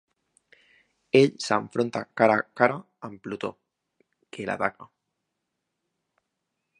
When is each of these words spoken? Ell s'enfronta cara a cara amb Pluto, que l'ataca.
Ell 1.19 1.33
s'enfronta 1.47 2.01
cara 2.21 2.37
a 2.43 2.47
cara 2.61 2.79
amb 3.09 3.21
Pluto, 3.27 3.53
que 4.39 4.49
l'ataca. 4.51 4.91